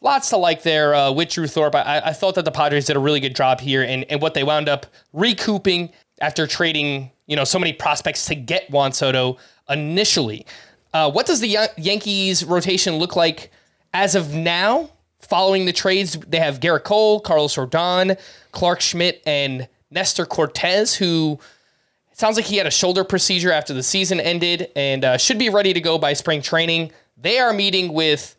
[0.00, 1.74] lots to like there uh, with Drew Thorpe.
[1.74, 4.34] I, I thought that the Padres did a really good job here and, and what
[4.34, 9.36] they wound up recouping after trading, you know, so many prospects to get Juan Soto
[9.68, 10.46] initially.
[10.92, 13.50] Uh, what does the Yankees rotation look like
[13.92, 14.90] as of now?
[15.20, 18.18] Following the trades, they have Gerrit Cole, Carlos Rodon,
[18.52, 21.38] Clarke Schmidt, and Nestor Cortes, who
[22.12, 25.50] sounds like he had a shoulder procedure after the season ended and uh, should be
[25.50, 26.90] ready to go by spring training.
[27.16, 28.34] They are meeting with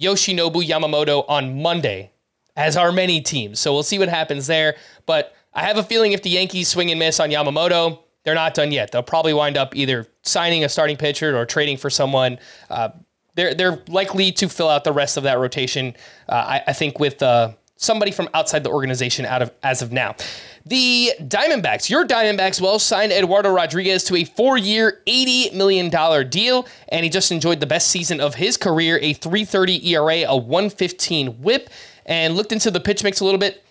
[0.00, 2.10] Yoshinobu Yamamoto on Monday,
[2.56, 3.60] as are many teams.
[3.60, 4.76] So we'll see what happens there.
[5.06, 8.54] But I have a feeling if the Yankees swing and miss on Yamamoto, they're not
[8.54, 8.90] done yet.
[8.90, 12.38] They'll probably wind up either signing a starting pitcher or trading for someone.
[12.70, 12.90] Uh,
[13.34, 15.94] they're they're likely to fill out the rest of that rotation.
[16.28, 19.92] Uh, I, I, think with uh, somebody from outside the organization out of as of
[19.92, 20.14] now.
[20.66, 25.90] The Diamondbacks, your Diamondbacks, well signed Eduardo Rodriguez to a four-year, $80 million
[26.30, 30.36] deal, and he just enjoyed the best season of his career, a 330 ERA, a
[30.36, 31.68] 115 whip,
[32.06, 33.62] and looked into the pitch mix a little bit.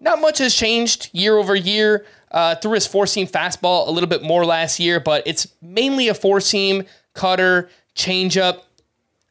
[0.00, 2.06] Not much has changed year over year.
[2.30, 6.14] Uh, threw his four-seam fastball a little bit more last year, but it's mainly a
[6.14, 8.62] four-seam cutter, changeup,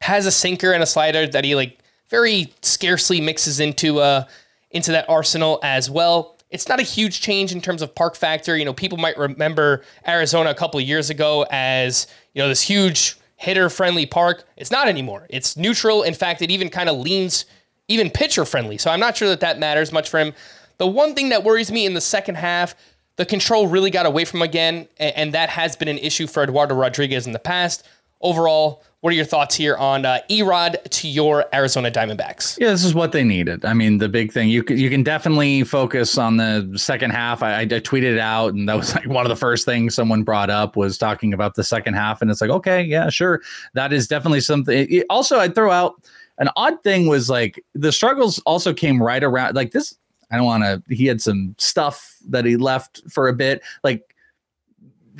[0.02, 1.79] has a sinker and a slider that he like
[2.10, 4.24] very scarcely mixes into uh
[4.70, 6.36] into that arsenal as well.
[6.50, 8.56] It's not a huge change in terms of park factor.
[8.56, 12.62] You know, people might remember Arizona a couple of years ago as, you know, this
[12.62, 14.44] huge hitter friendly park.
[14.56, 15.26] It's not anymore.
[15.30, 16.02] It's neutral.
[16.02, 17.46] In fact, it even kind of leans
[17.88, 18.78] even pitcher friendly.
[18.78, 20.32] So I'm not sure that that matters much for him.
[20.78, 22.74] The one thing that worries me in the second half,
[23.16, 26.42] the control really got away from him again, and that has been an issue for
[26.42, 27.86] Eduardo Rodriguez in the past.
[28.20, 32.58] Overall, what are your thoughts here on uh, Erod to your Arizona Diamondbacks?
[32.58, 33.64] Yeah, this is what they needed.
[33.64, 37.42] I mean, the big thing you can, you can definitely focus on the second half.
[37.42, 40.50] I, I, tweeted out, and that was like one of the first things someone brought
[40.50, 43.40] up was talking about the second half, and it's like, okay, yeah, sure,
[43.72, 44.86] that is definitely something.
[44.90, 45.94] It, also, I'd throw out
[46.40, 49.96] an odd thing was like the struggles also came right around like this.
[50.30, 50.82] I don't want to.
[50.94, 54.09] He had some stuff that he left for a bit, like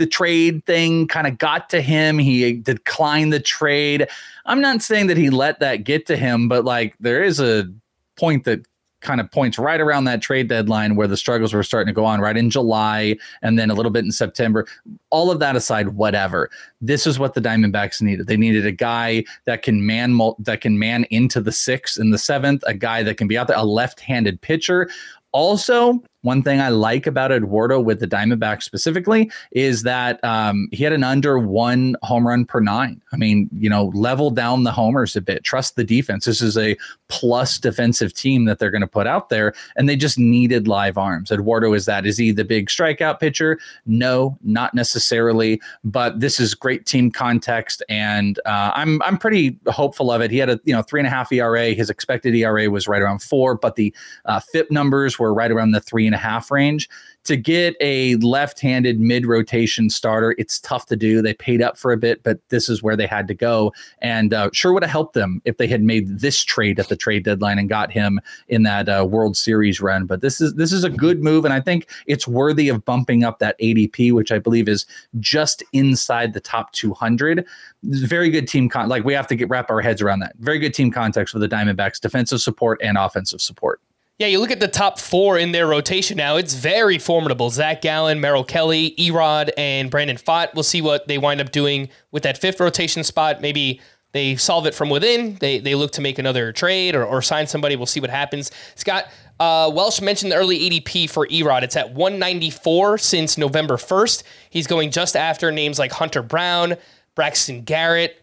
[0.00, 2.18] the trade thing kind of got to him.
[2.18, 4.08] He declined the trade.
[4.46, 7.70] I'm not saying that he let that get to him, but like there is a
[8.16, 8.64] point that
[9.00, 12.06] kind of points right around that trade deadline where the struggles were starting to go
[12.06, 14.66] on, right in July and then a little bit in September.
[15.10, 16.50] All of that aside, whatever.
[16.80, 18.26] This is what the Diamondbacks needed.
[18.26, 22.18] They needed a guy that can man that can man into the sixth and the
[22.18, 24.90] seventh, a guy that can be out there, a left-handed pitcher.
[25.32, 30.84] Also, one thing I like about Eduardo with the Diamondbacks specifically is that um, he
[30.84, 33.00] had an under one home run per nine.
[33.12, 36.26] I mean, you know, level down the homers a bit, trust the defense.
[36.26, 36.76] This is a
[37.08, 40.98] plus defensive team that they're going to put out there, and they just needed live
[40.98, 41.30] arms.
[41.30, 42.04] Eduardo is that.
[42.04, 43.58] Is he the big strikeout pitcher?
[43.86, 50.12] No, not necessarily, but this is great team context, and uh, I'm I'm pretty hopeful
[50.12, 50.30] of it.
[50.30, 51.72] He had a you know three and a half ERA.
[51.72, 53.94] His expected ERA was right around four, but the
[54.26, 56.88] uh, FIP numbers were right around the three and a half range.
[57.24, 61.20] To get a left handed mid rotation starter, it's tough to do.
[61.20, 63.74] They paid up for a bit, but this is where they had to go.
[64.00, 66.96] And uh, sure would have helped them if they had made this trade at the
[66.96, 70.06] trade deadline and got him in that uh, World Series run.
[70.06, 73.22] But this is this is a good move, and I think it's worthy of bumping
[73.22, 74.86] up that ADP, which I believe is
[75.18, 77.46] just inside the top 200.
[77.82, 78.88] Very good team con.
[78.88, 80.34] Like we have to get wrap our heads around that.
[80.38, 83.80] Very good team context for the Diamondbacks, defensive support and offensive support.
[84.20, 87.48] Yeah, you look at the top four in their rotation now, it's very formidable.
[87.48, 90.52] Zach Gallen, Merrill Kelly, Erod, and Brandon Pfaadt.
[90.52, 93.40] We'll see what they wind up doing with that fifth rotation spot.
[93.40, 93.80] Maybe
[94.12, 95.36] they solve it from within.
[95.40, 97.76] They, they look to make another trade or, or sign somebody.
[97.76, 98.50] We'll see what happens.
[98.74, 99.06] Scott,
[99.38, 101.62] uh, Welsh mentioned the early ADP for Erod.
[101.62, 104.22] It's at 194 since November 1st.
[104.50, 106.76] He's going just after names like Hunter Brown,
[107.14, 108.22] Braxton Garrett.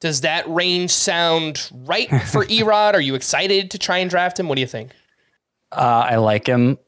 [0.00, 2.94] Does that range sound right for Erod?
[2.94, 4.48] Are you excited to try and draft him?
[4.48, 4.92] What do you think?
[5.72, 6.78] Uh, I like him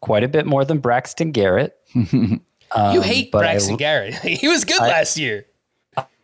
[0.00, 1.76] quite a bit more than Braxton Garrett.
[1.94, 2.40] um,
[2.92, 4.14] you hate Braxton I, Garrett.
[4.22, 5.46] he was good I, last year.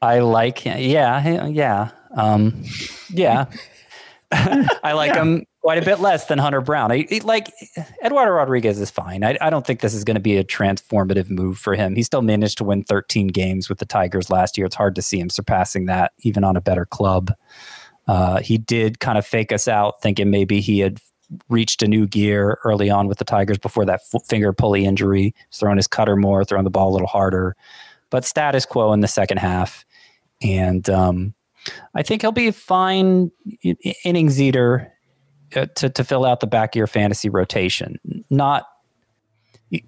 [0.03, 0.79] I like him.
[0.79, 2.63] Yeah, yeah, um,
[3.11, 3.47] yeah.
[4.33, 5.23] I like yeah.
[5.23, 6.93] him quite a bit less than Hunter Brown.
[6.93, 7.51] I, like
[8.05, 9.25] Eduardo Rodriguez is fine.
[9.25, 11.95] I, I don't think this is going to be a transformative move for him.
[11.95, 14.67] He still managed to win 13 games with the Tigers last year.
[14.67, 17.33] It's hard to see him surpassing that, even on a better club.
[18.07, 20.99] Uh, he did kind of fake us out, thinking maybe he had
[21.49, 25.35] reached a new gear early on with the Tigers before that f- finger pulley injury.
[25.53, 27.57] Throwing his cutter more, throwing the ball a little harder,
[28.11, 29.85] but status quo in the second half.
[30.43, 31.35] And um,
[31.95, 33.31] I think he'll be a fine
[34.05, 34.93] innings eater
[35.57, 37.99] uh, to, to fill out the back of your fantasy rotation.
[38.31, 38.67] Not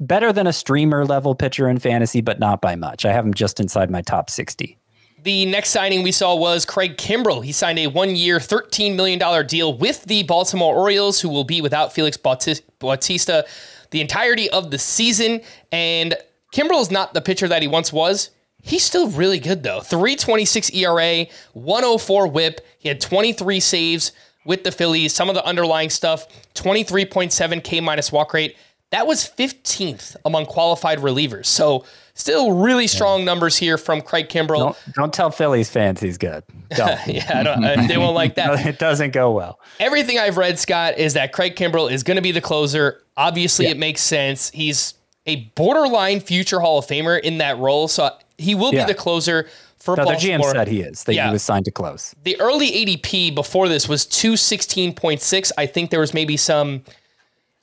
[0.00, 3.04] better than a streamer level pitcher in fantasy, but not by much.
[3.04, 4.78] I have him just inside my top 60.
[5.26, 7.44] The next signing we saw was Craig Kimbrel.
[7.44, 11.60] He signed a one year, $13 million deal with the Baltimore Orioles, who will be
[11.60, 13.44] without Felix Bautista
[13.90, 15.40] the entirety of the season.
[15.72, 16.14] And
[16.54, 18.30] Kimbrel is not the pitcher that he once was.
[18.62, 19.80] He's still really good, though.
[19.80, 22.64] 326 ERA, 104 whip.
[22.78, 24.12] He had 23 saves
[24.44, 25.12] with the Phillies.
[25.12, 28.56] Some of the underlying stuff 23.7 K minus walk rate.
[28.96, 31.44] That was 15th among qualified relievers.
[31.44, 33.24] So, Still really strong yeah.
[33.26, 34.58] numbers here from Craig Kimbrel.
[34.58, 36.42] Don't, don't tell Phillies fans he's good.
[36.70, 37.06] Don't.
[37.06, 38.64] yeah, they won't like that.
[38.66, 39.60] it doesn't go well.
[39.80, 43.02] Everything I've read, Scott, is that Craig Kimbrel is going to be the closer.
[43.18, 43.72] Obviously, yeah.
[43.72, 44.48] it makes sense.
[44.48, 44.94] He's
[45.26, 49.46] a borderline future Hall of Famer in that role, so he will be the closer
[49.78, 50.38] for no, Baltimore.
[50.38, 51.04] The GM said he is.
[51.04, 51.26] That yeah.
[51.26, 52.14] he was signed to close.
[52.22, 55.52] The early ADP before this was 216.6.
[55.58, 56.82] I think there was maybe some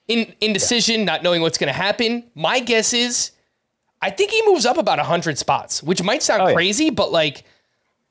[0.07, 1.05] in, indecision, yeah.
[1.05, 2.23] not knowing what's going to happen.
[2.35, 3.31] My guess is
[4.01, 6.91] I think he moves up about 100 spots, which might sound oh, crazy, yeah.
[6.91, 7.45] but like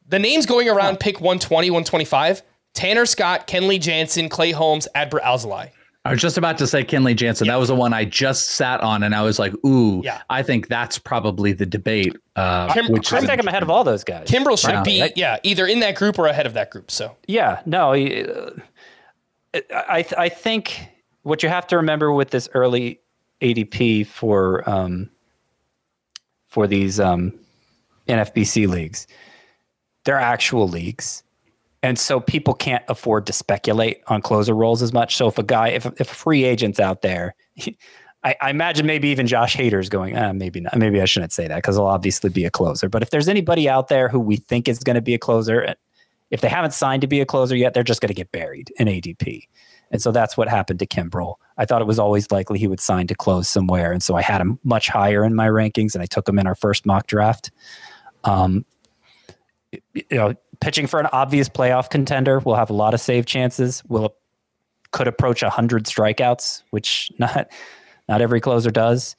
[0.08, 2.42] the names going around pick 120, 125
[2.74, 5.70] Tanner Scott, Kenley Jansen, Clay Holmes, Adbert Alzolay.
[6.04, 7.46] I was just about to say Kenley Jansen.
[7.46, 7.52] Yeah.
[7.52, 10.22] That was the one I just sat on, and I was like, "Ooh, yeah.
[10.30, 14.02] I think that's probably the debate." Uh, Kim, which I'm taking ahead of all those
[14.02, 14.26] guys.
[14.26, 14.84] Kimbrel should right.
[14.84, 16.90] be, yeah, either in that group or ahead of that group.
[16.90, 18.50] So, yeah, no, uh,
[19.70, 20.88] I I think
[21.22, 23.00] what you have to remember with this early
[23.40, 25.10] ADP for um,
[26.46, 27.32] for these um,
[28.08, 29.06] NFBC leagues.
[30.04, 31.22] They're actual leagues.
[31.84, 35.16] And so people can't afford to speculate on closer roles as much.
[35.16, 37.34] So if a guy, if, if a free agent's out there,
[38.24, 40.78] I, imagine maybe even Josh Hader's going, eh, maybe not.
[40.78, 42.88] Maybe I shouldn't say that because he'll obviously be a closer.
[42.88, 45.74] But if there's anybody out there who we think is going to be a closer,
[46.30, 48.72] if they haven't signed to be a closer yet, they're just going to get buried
[48.78, 49.48] in ADP.
[49.92, 51.34] And so that's what happened to Kimbrel.
[51.58, 53.92] I thought it was always likely he would sign to close somewhere.
[53.92, 56.46] And so I had him much higher in my rankings and I took him in
[56.46, 57.50] our first mock draft.
[58.24, 58.64] Um,
[59.94, 63.82] you know, pitching for an obvious playoff contender will have a lot of save chances.
[63.86, 64.16] Will
[64.92, 67.48] could approach 100 strikeouts, which not
[68.08, 69.16] not every closer does.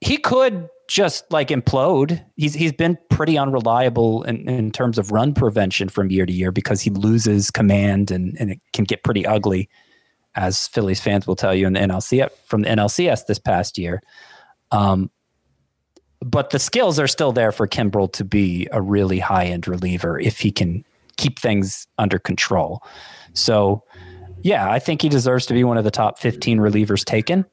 [0.00, 2.24] He could just like implode.
[2.36, 6.52] He's he's been pretty unreliable in, in terms of run prevention from year to year
[6.52, 9.68] because he loses command and, and it can get pretty ugly.
[10.34, 14.02] as Phillies fans will tell you in the NLCS from the NLCS this past year.
[14.72, 15.10] Um,
[16.20, 20.18] but the skills are still there for Kimbrel to be a really high end reliever
[20.18, 20.84] if he can
[21.16, 22.82] keep things under control.
[23.34, 23.84] So,
[24.42, 27.44] yeah, I think he deserves to be one of the top 15 relievers taken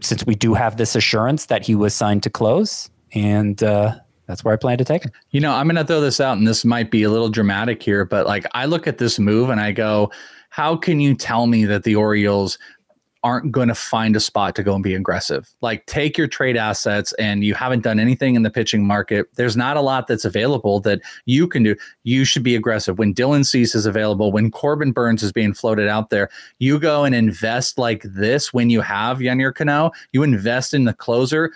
[0.00, 2.90] since we do have this assurance that he was signed to close.
[3.12, 3.94] And uh,
[4.26, 5.12] that's where I plan to take him.
[5.30, 7.82] You know, I'm going to throw this out, and this might be a little dramatic
[7.82, 10.10] here, but like I look at this move and I go,
[10.50, 12.58] how can you tell me that the Orioles
[13.24, 15.48] aren't going to find a spot to go and be aggressive.
[15.62, 19.26] Like take your trade assets and you haven't done anything in the pitching market.
[19.36, 21.74] There's not a lot that's available that you can do.
[22.02, 22.98] You should be aggressive.
[22.98, 27.04] When Dylan Cease is available, when Corbin Burnes is being floated out there, you go
[27.04, 31.50] and invest like this when you have Yennier Cano, you invest in the closer.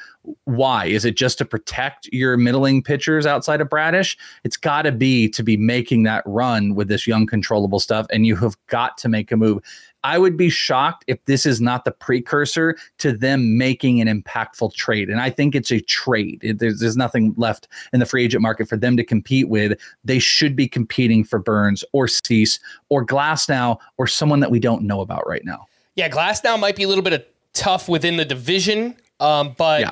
[0.45, 0.87] Why?
[0.87, 4.16] Is it just to protect your middling pitchers outside of Bradish?
[4.43, 8.27] It's got to be to be making that run with this young controllable stuff and
[8.27, 9.62] you have got to make a move
[10.09, 14.73] I would be shocked if this is not the precursor to them making an impactful
[14.73, 15.11] trade.
[15.11, 16.41] And I think it's a trade.
[16.43, 19.79] It, there's, there's nothing left in the free agent market for them to compete with.
[20.07, 24.85] They should be competing for Burnes or Cease or Glasnow or someone that we don't
[24.85, 25.67] know about right now.
[25.95, 29.83] Yeah, Glasnow might be a little bit of tough within the division, um, but.
[29.83, 29.91] Yeah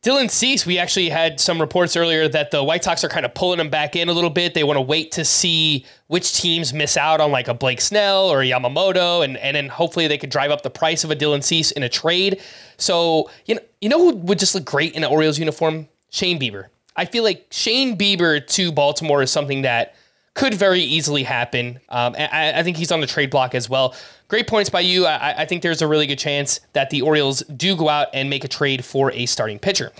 [0.00, 3.34] Dylan Cease, we actually had some reports earlier that the White Sox are kind of
[3.34, 4.54] pulling him back in a little bit.
[4.54, 8.28] They want to wait to see which teams miss out on like a Blake Snell
[8.28, 11.16] or a Yamamoto, and, and then hopefully they could drive up the price of a
[11.16, 12.40] Dylan Cease in a trade.
[12.76, 15.88] So, you know, you know who would just look great in an Orioles uniform?
[16.10, 16.66] Shane Bieber.
[16.94, 19.96] I feel like Shane Bieber to Baltimore is something that
[20.38, 21.80] could very easily happen.
[21.88, 23.96] Um, I, I, think he's on the trade block as well.
[24.28, 25.04] Great points by you.
[25.04, 28.30] I, I, think there's a really good chance that the Orioles do go out and
[28.30, 29.90] make a trade for a starting pitcher.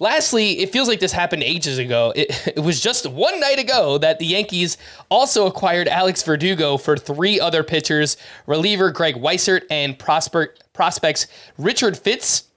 [0.00, 2.12] Lastly, it feels like this happened ages ago.
[2.16, 4.78] It, it was just one night ago that the Yankees
[5.10, 8.16] also acquired Alex Verdugo for three other pitchers
[8.48, 12.48] reliever Greg Weissert and prospect, prospects Richard Fitts,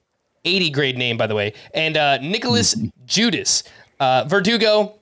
[0.43, 2.73] 80 grade name, by the way, and uh, Nicholas
[3.05, 3.61] Judice.
[3.99, 4.95] Uh, Verdugo,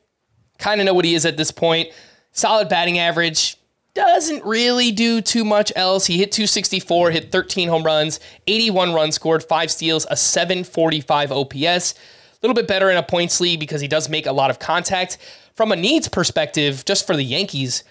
[0.57, 1.87] kind of know what he is at this point
[2.31, 3.57] solid batting average.
[3.93, 6.05] Doesn't really do too much else.
[6.05, 11.55] He hit 264, hit 13 home runs, 81 runs scored, five steals, a 745 OPS.
[11.55, 11.95] A
[12.41, 15.17] little bit better in a points league because he does make a lot of contact.
[15.55, 17.83] From a needs perspective, just for the Yankees,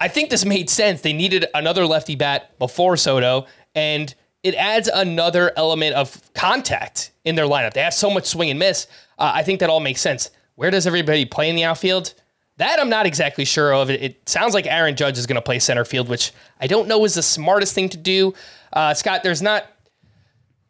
[0.00, 1.02] I think this made sense.
[1.02, 4.12] They needed another lefty bat before Soto, and
[4.42, 7.72] it adds another element of contact in their lineup.
[7.74, 8.86] They have so much swing and miss.
[9.18, 10.30] Uh, I think that all makes sense.
[10.56, 12.14] Where does everybody play in the outfield?
[12.58, 13.90] That I'm not exactly sure of.
[13.90, 17.04] It, sounds like Aaron Judge is going to play center field, which I don't know
[17.04, 18.34] is the smartest thing to do.
[18.72, 19.66] Uh, Scott, there's not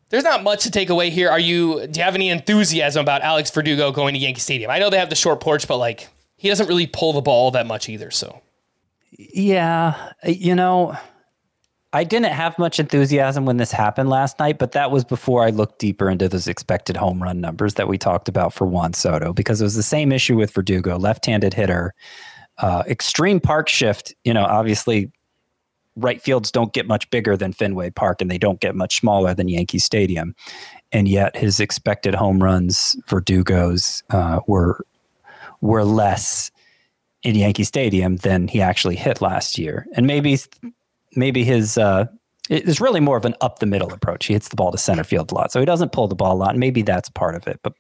[0.08, 1.28] there's not much to take away here.
[1.28, 1.86] Are you?
[1.86, 4.70] Do you have any enthusiasm about Alex Verdugo going to Yankee Stadium?
[4.70, 7.50] I know they have the short porch, but like he doesn't really pull the ball
[7.50, 8.10] that much either.
[8.10, 8.40] So,
[9.10, 10.96] yeah, you know,
[11.94, 15.50] I didn't have much enthusiasm when this happened last night, but that was before I
[15.50, 19.32] looked deeper into those expected home run numbers that we talked about for Juan Soto,
[19.32, 21.94] because it was the same issue with Verdugo, left-handed hitter,
[22.58, 24.12] uh, extreme park shift.
[24.24, 25.12] You know, obviously,
[25.94, 29.32] right fields don't get much bigger than Fenway Park, and they don't get much smaller
[29.32, 30.34] than Yankee Stadium,
[30.90, 34.84] and yet his expected home runs, Verdugo's, uh, were
[35.60, 36.50] were less
[37.22, 40.36] in Yankee Stadium than he actually hit last year, and maybe
[41.16, 42.06] maybe his uh,
[42.50, 44.26] it's really more of an up the middle approach.
[44.26, 46.34] He hits the ball to center field a lot, so he doesn't pull the ball
[46.34, 46.50] a lot.
[46.50, 47.72] And maybe that's part of it, but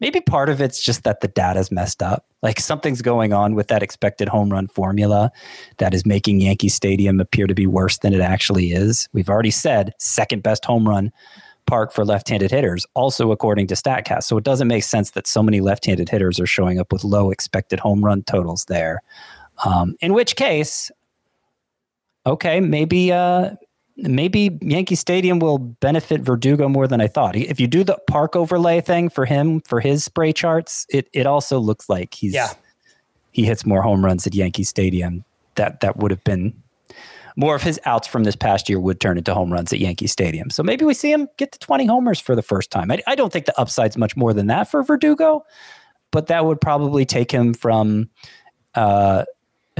[0.00, 2.26] maybe part of it's just that the data's messed up.
[2.42, 5.32] Like something's going on with that expected home run formula
[5.78, 9.08] that is making Yankee Stadium appear to be worse than it actually is.
[9.14, 11.10] We've already said second best home run
[11.66, 14.24] park for left-handed hitters, also according to Statcast.
[14.24, 17.30] So it doesn't make sense that so many left-handed hitters are showing up with low
[17.30, 19.00] expected home run totals there.
[19.64, 20.90] Um, in which case,
[22.26, 23.50] okay, maybe uh,
[23.96, 27.36] maybe Yankee Stadium will benefit Verdugo more than I thought.
[27.36, 31.26] If you do the park overlay thing for him for his spray charts, it it
[31.26, 32.52] also looks like he's yeah.
[33.32, 35.24] he hits more home runs at Yankee Stadium.
[35.56, 36.54] That that would have been
[37.36, 40.06] more of his outs from this past year would turn into home runs at Yankee
[40.06, 40.50] Stadium.
[40.50, 42.90] So maybe we see him get to 20 homers for the first time.
[42.90, 45.44] I, I don't think the upside's much more than that for Verdugo,
[46.10, 48.10] but that would probably take him from
[48.74, 49.24] uh,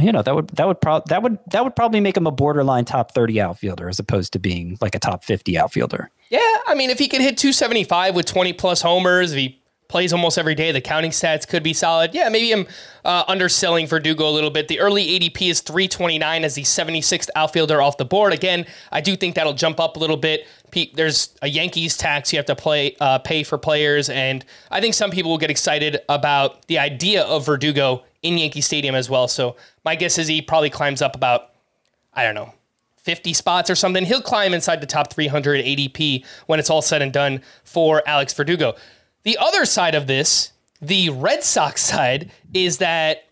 [0.00, 2.30] you know that would that would pro- that would that would probably make him a
[2.30, 6.10] borderline top 30 outfielder as opposed to being like a top 50 outfielder.
[6.30, 9.61] Yeah, I mean if he could hit 275 with 20 plus homers, if he
[9.92, 12.14] plays almost every day, the counting stats could be solid.
[12.14, 12.66] Yeah, maybe I'm
[13.04, 14.68] uh, underselling Verdugo a little bit.
[14.68, 18.32] The early ADP is 329 as the 76th outfielder off the board.
[18.32, 20.46] Again, I do think that'll jump up a little bit.
[20.94, 24.94] There's a Yankees tax you have to play uh, pay for players, and I think
[24.94, 29.28] some people will get excited about the idea of Verdugo in Yankee Stadium as well.
[29.28, 31.50] So my guess is he probably climbs up about,
[32.14, 32.54] I don't know,
[32.96, 34.06] 50 spots or something.
[34.06, 38.32] He'll climb inside the top 300 ADP when it's all said and done for Alex
[38.32, 38.74] Verdugo.
[39.24, 43.24] The other side of this, the Red Sox side, is that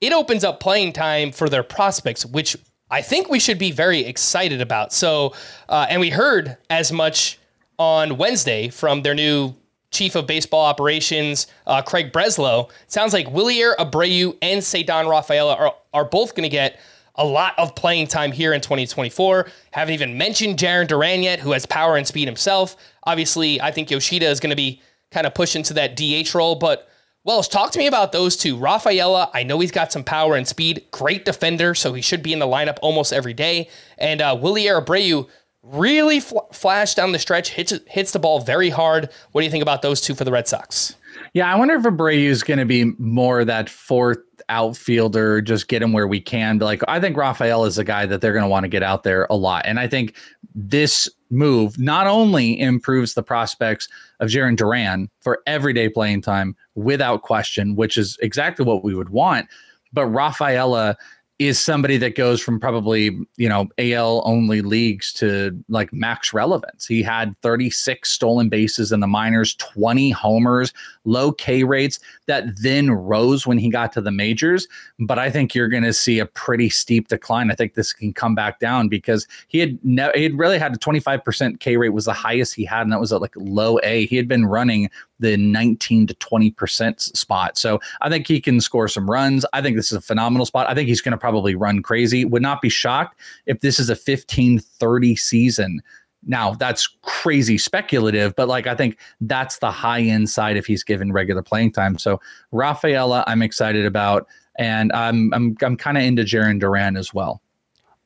[0.00, 2.56] it opens up playing time for their prospects, which
[2.90, 4.92] I think we should be very excited about.
[4.92, 5.34] So,
[5.68, 7.38] uh, and we heard as much
[7.78, 9.54] on Wednesday from their new
[9.90, 12.70] chief of baseball operations, uh, Craig Breslow.
[12.88, 16.80] Sounds like Wilyer Abreu and Ceddanne Rafaela are, are both going to get
[17.14, 19.46] a lot of playing time here in 2024.
[19.70, 22.76] Haven't even mentioned Jarren Duran yet, who has power and speed himself.
[23.04, 24.82] Obviously, I think Yoshida is going to be
[25.14, 26.88] kind of push into that DH role, but
[27.22, 28.56] Welsh, talk to me about those two.
[28.56, 32.34] Rafaela, I know he's got some power and speed, great defender, so he should be
[32.34, 33.70] in the lineup almost every day.
[33.96, 35.26] And uh, Wilyer Abreu
[35.62, 39.08] really fl- flashed down the stretch, hits hits the ball very hard.
[39.32, 40.96] What do you think about those two for the Red Sox?
[41.32, 44.18] Yeah, I wonder if Abreu is going to be more that fourth
[44.50, 46.58] outfielder, just get him where we can.
[46.58, 48.82] But like, I think Rafael is a guy that they're going to want to get
[48.82, 49.64] out there a lot.
[49.64, 50.14] And I think
[50.54, 53.88] this move not only improves the prospects
[54.20, 59.10] of Jarren Duran for everyday playing time without question, which is exactly what we would
[59.10, 59.48] want,
[59.92, 60.96] but Rafaela
[61.40, 66.86] is somebody that goes from probably, you know, AL only leagues to like max relevance.
[66.86, 70.72] He had 36 stolen bases in the minors, 20 homers,
[71.04, 74.68] low K rates that then rose when he got to the majors.
[75.00, 77.50] But I think you're going to see a pretty steep decline.
[77.50, 80.74] I think this can come back down because he had ne- he had really had
[80.74, 83.80] a 25% K rate was the highest he had, and that was at like low
[83.82, 84.06] A.
[84.06, 84.88] He had been running
[85.20, 87.56] the 19 to 20% spot.
[87.56, 89.46] So I think he can score some runs.
[89.52, 90.68] I think this is a phenomenal spot.
[90.68, 92.24] I think he's going to probably run crazy.
[92.24, 95.82] Would not be shocked if this is a 15 30 season.
[96.26, 100.82] Now that's crazy speculative, but like I think that's the high end side if he's
[100.82, 101.98] given regular playing time.
[101.98, 107.12] So Rafaela, I'm excited about, and I'm I'm I'm kind of into Jarren Duran as
[107.12, 107.42] well.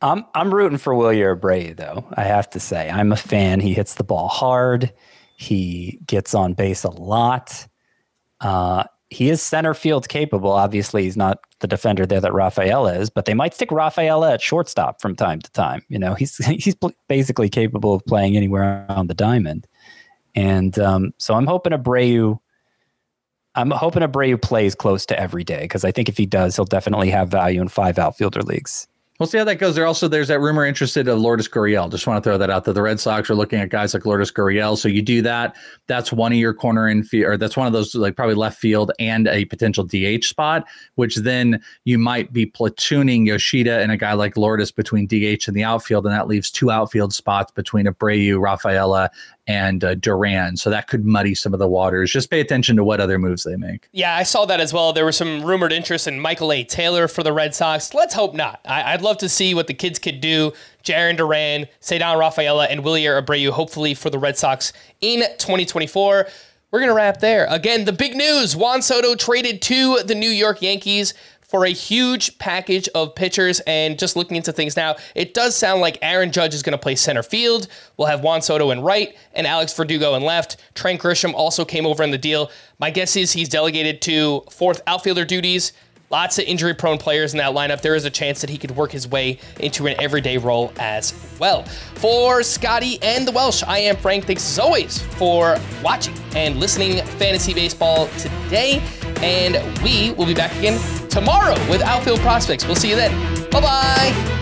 [0.03, 2.05] I'm I'm rooting for Wilyer Abreu though.
[2.15, 3.61] I have to say, I'm a fan.
[3.61, 4.93] He hits the ball hard.
[5.41, 7.69] He gets on base a lot.
[8.41, 10.51] Uh, he is center field capable.
[10.51, 14.43] Obviously, he's not the defender there that Rafaela is, but they might stick Rafaela at
[14.43, 15.85] shortstop from time to time.
[15.89, 16.75] You know, he's he's
[17.09, 19.69] basically capable of playing anywhere on the diamond.
[20.35, 22.41] And um, so I'm hoping Abreu.
[23.55, 26.65] I'm hoping Abreu plays close to every day because I think if he does, he'll
[26.65, 28.89] definitely have value in five outfielder leagues.
[29.19, 29.75] We'll see how that goes.
[29.75, 31.91] There also there's that rumor interested of Lourdes Gurriel.
[31.91, 32.73] Just want to throw that out there.
[32.73, 34.79] The Red Sox are looking at guys like Lourdes Gurriel.
[34.79, 35.57] So you do that.
[35.89, 38.61] That's one of your corner in field, or that's one of those like probably left
[38.61, 43.97] field and a potential DH spot, which then you might be platooning Yoshida and a
[43.97, 47.87] guy like Lourdes between DH and the outfield, and that leaves two outfield spots between
[47.87, 49.11] Abreu, Rafaela,
[49.49, 50.59] and uh, Duran.
[50.59, 52.13] So that could muddy some of the waters.
[52.13, 53.89] Just pay attention to what other moves they make.
[53.93, 54.93] Yeah, I saw that as well.
[54.93, 56.63] There was some rumored interest in Michael A.
[56.63, 57.95] Taylor for the Red Sox.
[57.95, 58.61] Let's hope not.
[58.65, 60.53] I- would love to see what the kids could do.
[60.85, 66.27] Jarren Duran, Ceddanne Rafaela, and Wilyer Abreu, hopefully for the Red Sox in 2024.
[66.71, 67.47] We're going to wrap there.
[67.49, 71.15] Again, the big news Juan Soto traded to the New York Yankees
[71.49, 73.61] for a huge package of pitchers.
[73.61, 76.79] And just looking into things now, it does sound like Aaron Judge is going to
[76.79, 77.69] play center field.
[77.97, 80.59] We'll have Juan Soto in right and Alex Verdugo in left.
[80.75, 82.51] Trent Grisham also came over in the deal.
[82.79, 85.73] My guess is he's delegated to fourth outfielder duties.
[86.11, 87.83] Lots of injury prone players in that lineup.
[87.83, 91.13] There is a chance that he could work his way into an everyday role as
[91.39, 91.65] well.
[91.97, 94.25] For Scotty and the Welsh, I am Frank.
[94.25, 98.83] Thanks as always for watching and listening fantasy baseball today.
[99.21, 100.79] And we will be back again
[101.09, 102.67] tomorrow with Outfield Prospects.
[102.67, 103.13] We'll see you then.
[103.51, 104.39] Bye bye.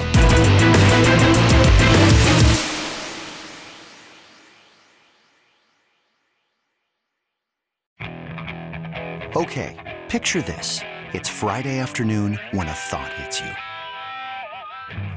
[9.37, 9.77] Okay,
[10.09, 10.81] picture this.
[11.13, 13.51] It's Friday afternoon when a thought hits you.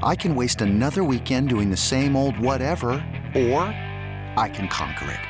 [0.02, 2.90] I can waste another weekend doing the same old whatever,
[3.34, 3.62] or
[4.36, 5.29] I can conquer it.